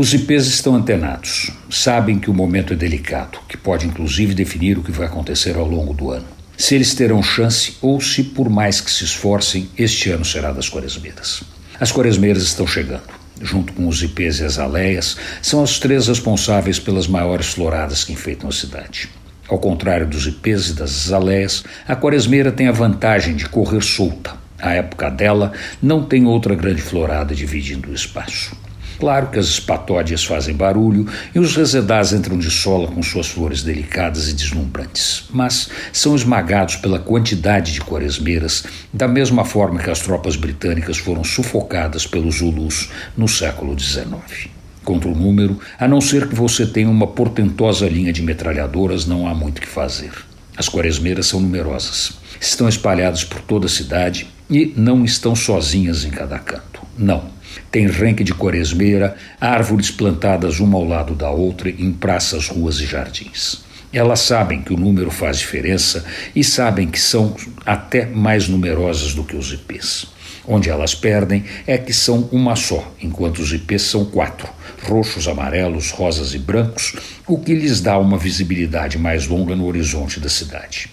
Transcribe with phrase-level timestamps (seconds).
[0.00, 4.82] Os IPs estão antenados, sabem que o momento é delicado, que pode inclusive definir o
[4.84, 6.24] que vai acontecer ao longo do ano.
[6.56, 10.68] Se eles terão chance ou se, por mais que se esforcem, este ano será das
[10.68, 11.42] Quaresmeiras.
[11.80, 13.08] As Quaresmeiras estão chegando.
[13.42, 18.12] Junto com os ipês e as aleias, são as três responsáveis pelas maiores floradas que
[18.12, 19.08] enfeitam a cidade.
[19.48, 24.36] Ao contrário dos ipês e das aleias, a quaresmeira tem a vantagem de correr solta.
[24.60, 25.50] A época dela
[25.82, 28.67] não tem outra grande florada dividindo o espaço.
[28.98, 33.62] Claro que as espatódias fazem barulho e os resedás entram de sola com suas flores
[33.62, 40.00] delicadas e deslumbrantes, mas são esmagados pela quantidade de quaresmeiras, da mesma forma que as
[40.00, 44.48] tropas britânicas foram sufocadas pelos Zulus no século XIX.
[44.82, 49.28] Contra o número, a não ser que você tenha uma portentosa linha de metralhadoras, não
[49.28, 50.10] há muito o que fazer.
[50.56, 56.10] As quaresmeiras são numerosas, estão espalhadas por toda a cidade e não estão sozinhas em
[56.10, 56.77] cada canto.
[56.98, 57.30] Não.
[57.70, 62.86] Tem renque de quaresmeira, árvores plantadas uma ao lado da outra em praças, ruas e
[62.86, 63.64] jardins.
[63.92, 69.24] Elas sabem que o número faz diferença e sabem que são até mais numerosas do
[69.24, 70.08] que os IPs.
[70.46, 74.48] Onde elas perdem é que são uma só, enquanto os IPs são quatro:
[74.82, 80.18] roxos, amarelos, rosas e brancos, o que lhes dá uma visibilidade mais longa no horizonte
[80.18, 80.90] da cidade.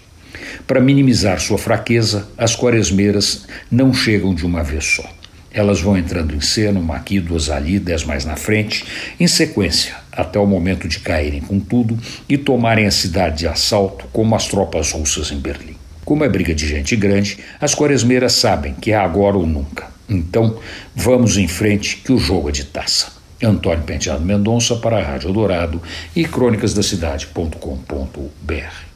[0.66, 5.16] Para minimizar sua fraqueza, as quaresmeiras não chegam de uma vez só.
[5.56, 8.84] Elas vão entrando em cena, uma aqui, duas ali, dez mais na frente,
[9.18, 14.04] em sequência, até o momento de caírem com tudo e tomarem a cidade de assalto,
[14.12, 15.78] como as tropas russas em Berlim.
[16.04, 19.86] Como é briga de gente grande, as quaresmeiras sabem que é agora ou nunca.
[20.06, 20.58] Então,
[20.94, 23.16] vamos em frente, que o jogo é de taça.
[23.42, 25.80] Antônio Penteado Mendonça para a Rádio Dourado
[26.14, 28.95] e crônicasdacidade.com.br.